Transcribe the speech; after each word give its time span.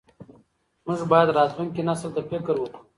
موږ 0.85 0.99
باید 1.11 1.35
راتلونکي 1.37 1.81
نسل 1.89 2.09
ته 2.15 2.21
فکر 2.29 2.55
وکړو. 2.59 2.75